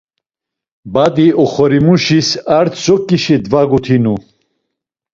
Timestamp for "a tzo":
2.57-2.95